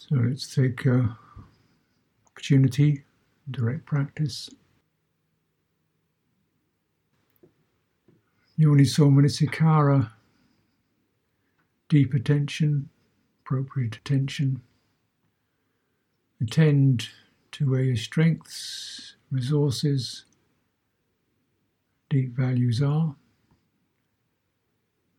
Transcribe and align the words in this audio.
So 0.00 0.16
let's 0.16 0.52
take 0.54 0.86
uh, 0.86 1.02
opportunity, 2.26 3.04
direct 3.50 3.84
practice. 3.84 4.48
Yoniso 8.58 9.10
Manasikara, 9.10 10.10
deep 11.90 12.14
attention, 12.14 12.88
appropriate 13.44 13.96
attention. 13.96 14.62
Attend 16.40 17.10
to 17.52 17.70
where 17.70 17.82
your 17.82 17.96
strengths, 17.96 19.16
resources, 19.30 20.24
deep 22.08 22.34
values 22.34 22.80
are, 22.80 23.14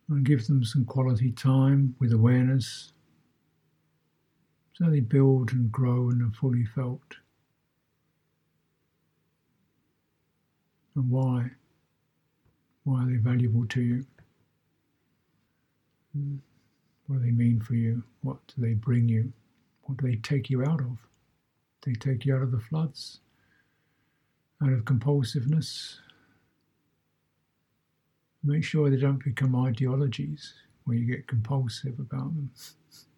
and 0.10 0.26
give 0.26 0.48
them 0.48 0.66
some 0.66 0.86
quality 0.86 1.32
time 1.32 1.96
with 2.00 2.12
awareness 2.12 2.94
so 4.82 4.90
they 4.90 5.00
build 5.00 5.52
and 5.52 5.72
grow 5.72 6.10
and 6.10 6.24
are 6.24 6.36
fully 6.36 6.66
felt. 6.66 7.18
And 10.96 11.10
why? 11.10 11.52
Why 12.84 13.04
are 13.04 13.06
they 13.06 13.18
valuable 13.18 13.68
to 13.68 13.82
you? 13.82 14.06
Hmm. 16.14 16.38
What 17.06 17.20
do 17.20 17.26
they 17.26 17.32
mean 17.32 17.60
for 17.60 17.76
you? 17.76 18.02
What 18.24 18.38
do 18.48 18.54
they 18.58 18.74
bring 18.74 19.08
you? 19.08 19.32
What 19.84 20.00
do 20.00 20.08
they 20.08 20.16
take 20.16 20.50
you 20.50 20.64
out 20.64 20.82
of? 20.82 20.98
They 21.86 21.94
take 21.94 22.26
you 22.26 22.36
out 22.36 22.42
of 22.42 22.52
the 22.52 22.60
floods, 22.60 23.20
out 24.64 24.74
of 24.74 24.86
compulsiveness. 24.86 26.00
Make 28.44 28.64
sure 28.64 28.90
they 28.90 28.98
don't 28.98 29.24
become 29.24 29.56
ideologies 29.56 30.54
where 30.86 30.98
you 30.98 31.06
get 31.06 31.28
compulsive 31.28 32.00
about 32.00 32.34
them. 32.34 32.50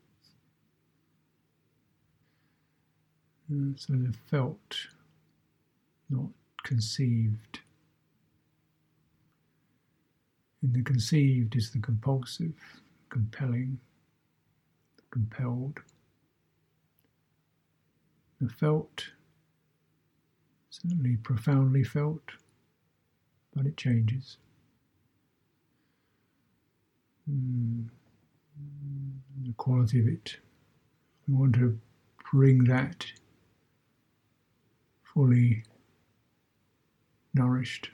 so 3.49 3.93
they're 3.93 4.11
felt, 4.29 4.75
not 6.09 6.29
conceived. 6.63 7.59
And 10.61 10.73
the 10.73 10.81
conceived 10.81 11.55
is 11.55 11.71
the 11.71 11.79
compulsive, 11.79 12.53
compelling, 13.09 13.79
compelled. 15.11 15.79
The 18.41 18.49
felt, 18.49 19.05
certainly 20.69 21.17
profoundly 21.17 21.83
felt, 21.83 22.23
but 23.55 23.65
it 23.65 23.77
changes. 23.77 24.37
Mm. 27.29 27.87
The 29.45 29.53
quality 29.53 29.99
of 29.99 30.07
it. 30.07 30.37
We 31.27 31.35
want 31.35 31.55
to 31.55 31.79
bring 32.31 32.63
that 32.65 33.05
fully 35.13 35.63
nourished 37.33 37.89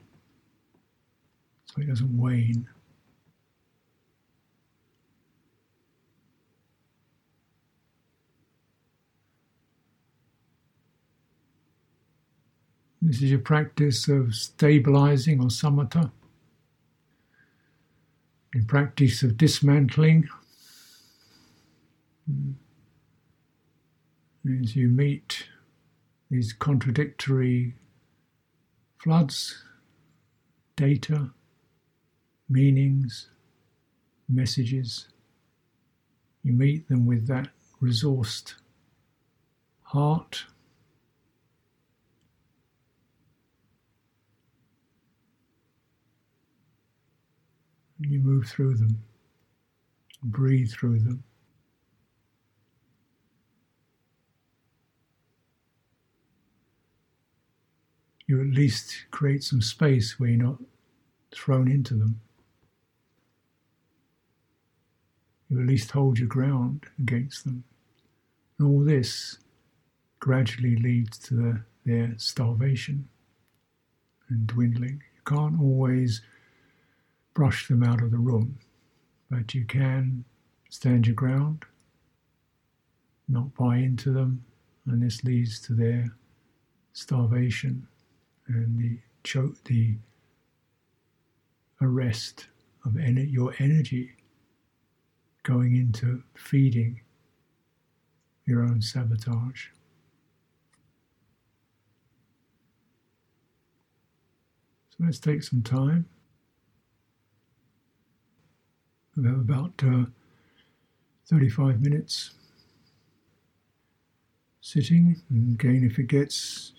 so 1.66 1.82
it 1.82 1.88
doesn't 1.88 2.16
wane. 2.18 2.66
This 13.02 13.22
is 13.22 13.30
your 13.30 13.38
practice 13.38 14.08
of 14.08 14.34
stabilizing 14.34 15.40
or 15.40 15.46
samatha, 15.46 16.10
your 18.54 18.64
practice 18.64 19.22
of 19.22 19.36
dismantling. 19.36 20.28
As 24.62 24.76
you 24.76 24.88
meet 24.88 25.46
these 26.30 26.52
contradictory 26.52 27.74
floods, 28.98 29.64
data, 30.76 31.30
meanings, 32.48 33.28
messages. 34.28 35.08
You 36.44 36.52
meet 36.52 36.88
them 36.88 37.04
with 37.04 37.26
that 37.26 37.48
resourced 37.82 38.54
heart. 39.82 40.44
And 48.02 48.12
you 48.12 48.20
move 48.20 48.46
through 48.46 48.76
them, 48.76 49.02
breathe 50.22 50.70
through 50.70 51.00
them. 51.00 51.24
You 58.30 58.40
at 58.40 58.46
least 58.46 59.06
create 59.10 59.42
some 59.42 59.60
space 59.60 60.20
where 60.20 60.30
you're 60.30 60.44
not 60.44 60.58
thrown 61.32 61.68
into 61.68 61.94
them. 61.94 62.20
You 65.48 65.60
at 65.60 65.66
least 65.66 65.90
hold 65.90 66.20
your 66.20 66.28
ground 66.28 66.84
against 67.00 67.42
them. 67.42 67.64
And 68.56 68.68
all 68.68 68.84
this 68.84 69.38
gradually 70.20 70.76
leads 70.76 71.18
to 71.18 71.34
the, 71.34 71.62
their 71.84 72.14
starvation 72.18 73.08
and 74.28 74.46
dwindling. 74.46 75.02
You 75.16 75.22
can't 75.26 75.60
always 75.60 76.22
brush 77.34 77.66
them 77.66 77.82
out 77.82 78.00
of 78.00 78.12
the 78.12 78.18
room, 78.18 78.60
but 79.28 79.56
you 79.56 79.64
can 79.64 80.24
stand 80.68 81.08
your 81.08 81.16
ground, 81.16 81.64
not 83.28 83.52
buy 83.56 83.78
into 83.78 84.12
them, 84.12 84.44
and 84.86 85.02
this 85.02 85.24
leads 85.24 85.58
to 85.62 85.74
their 85.74 86.14
starvation 86.92 87.88
and 88.54 88.78
the 88.78 88.98
the 89.64 89.96
arrest 91.80 92.46
of 92.84 92.96
en- 92.98 93.28
your 93.30 93.54
energy 93.58 94.12
going 95.42 95.76
into 95.76 96.22
feeding 96.34 97.00
your 98.46 98.62
own 98.62 98.82
sabotage. 98.82 99.66
So 104.90 104.96
let's 105.00 105.18
take 105.18 105.42
some 105.42 105.62
time. 105.62 106.06
We 109.16 109.26
have 109.26 109.38
about 109.38 109.72
uh, 109.82 110.04
35 111.26 111.80
minutes 111.80 112.30
sitting, 114.60 115.20
and 115.30 115.60
again, 115.60 115.84
if 115.84 115.98
it 115.98 116.06
gets 116.06 116.72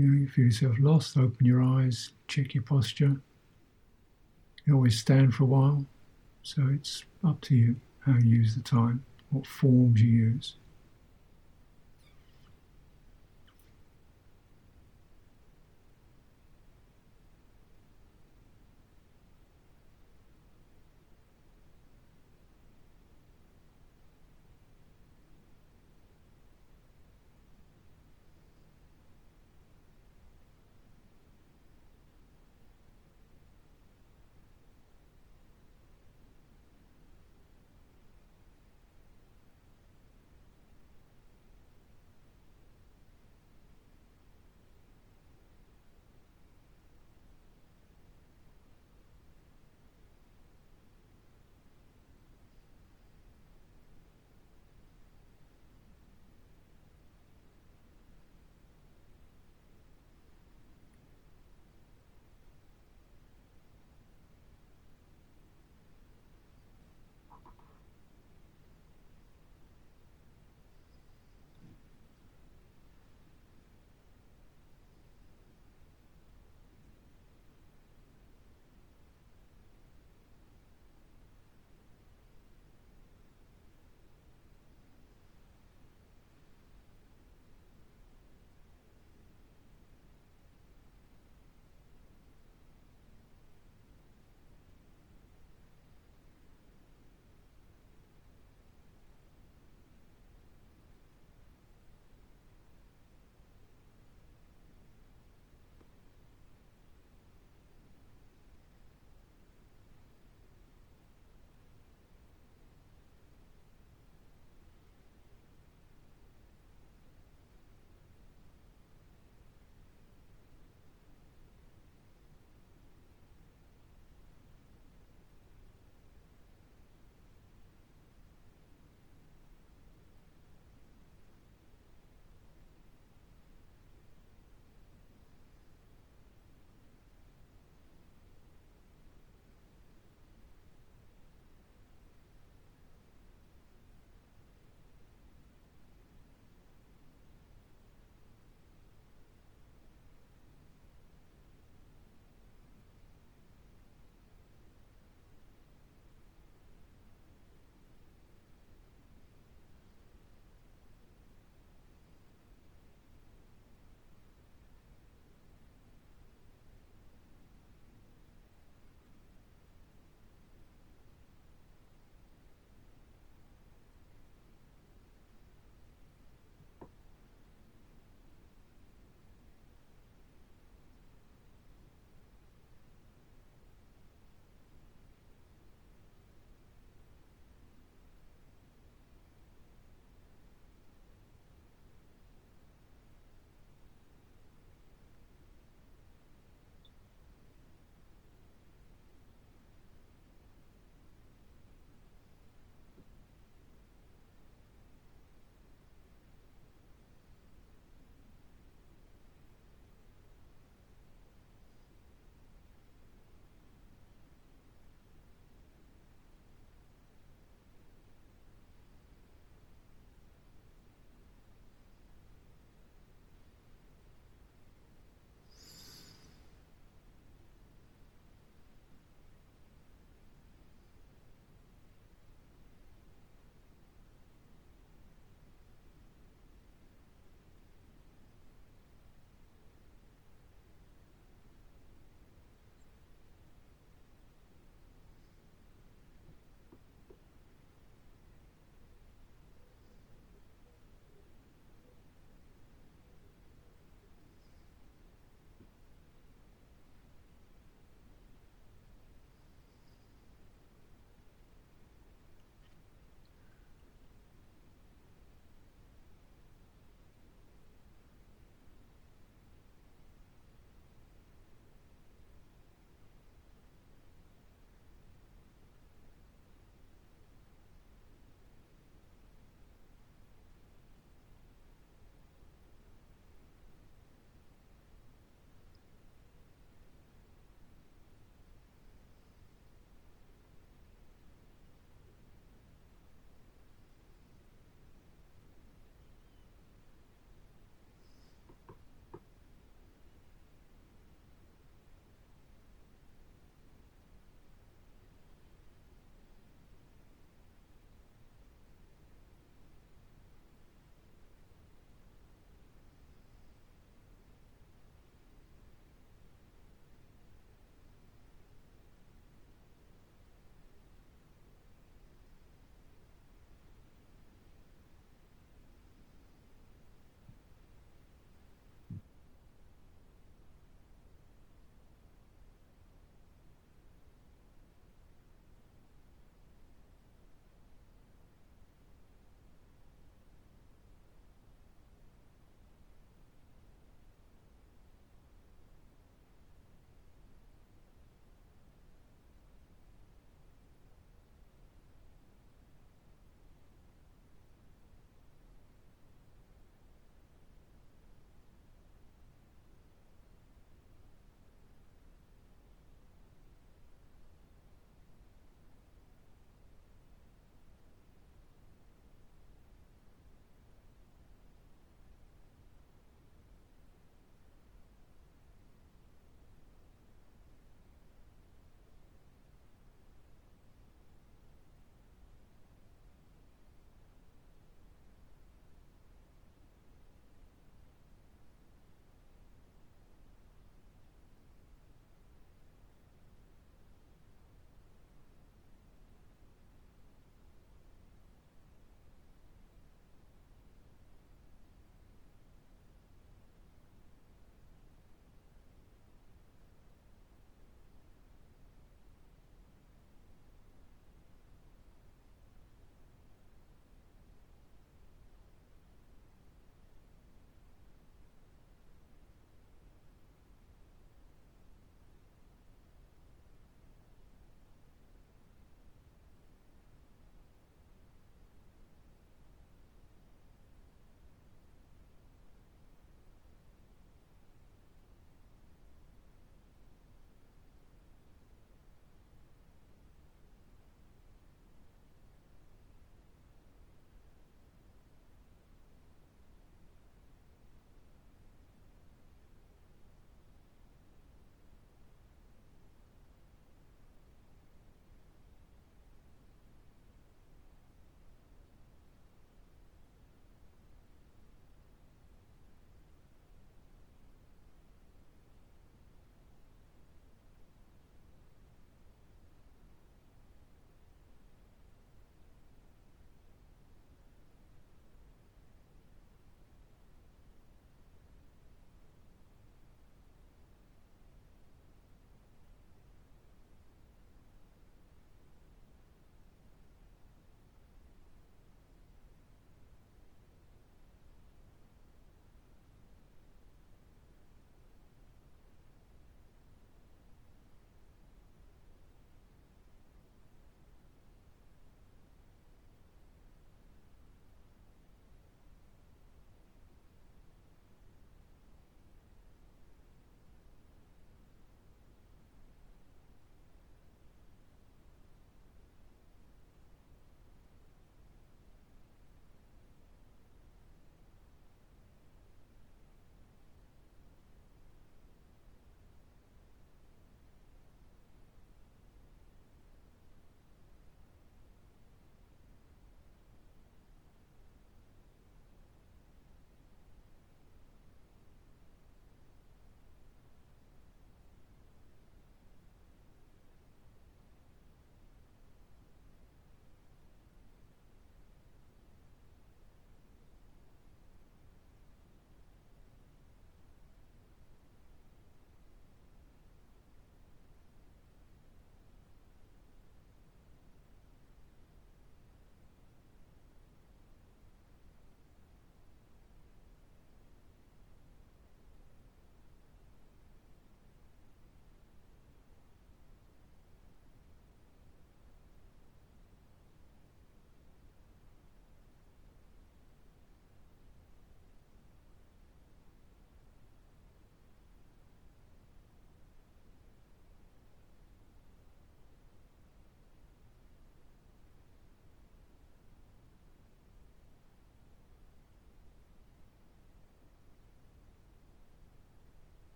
you 0.00 0.06
know, 0.06 0.18
you 0.18 0.28
feel 0.28 0.46
yourself 0.46 0.76
lost, 0.80 1.18
open 1.18 1.44
your 1.44 1.62
eyes, 1.62 2.12
check 2.26 2.54
your 2.54 2.62
posture. 2.62 3.20
You 4.64 4.74
always 4.74 4.98
stand 4.98 5.34
for 5.34 5.42
a 5.44 5.46
while, 5.46 5.84
so 6.42 6.68
it's 6.72 7.04
up 7.22 7.40
to 7.42 7.54
you 7.54 7.76
how 8.00 8.12
you 8.12 8.38
use 8.38 8.54
the 8.54 8.62
time, 8.62 9.04
what 9.28 9.46
forms 9.46 10.00
you 10.00 10.08
use. 10.08 10.56